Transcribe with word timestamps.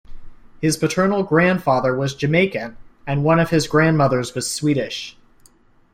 His 0.61 0.77
paternal 0.77 1.21
grandfather 1.21 1.95
was 1.95 2.15
Jamaican 2.15 2.75
and 3.05 3.23
one 3.23 3.39
of 3.39 3.51
his 3.51 3.67
grandmothers 3.67 4.33
was 4.33 4.49
Swedish. 4.49 5.15